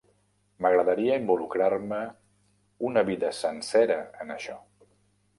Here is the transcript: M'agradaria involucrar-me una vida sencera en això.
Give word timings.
M'agradaria 0.65 1.17
involucrar-me 1.23 1.99
una 2.89 3.03
vida 3.09 3.29
sencera 3.41 3.99
en 4.25 4.33
això. 4.37 4.57